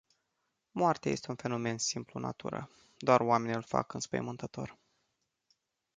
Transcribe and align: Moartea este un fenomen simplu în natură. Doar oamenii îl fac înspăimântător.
Moartea 0.71 1.11
este 1.11 1.29
un 1.29 1.35
fenomen 1.35 1.77
simplu 1.77 2.11
în 2.19 2.25
natură. 2.25 2.69
Doar 2.97 3.19
oamenii 3.21 3.55
îl 3.55 3.61
fac 3.61 3.93
înspăimântător. 3.93 4.79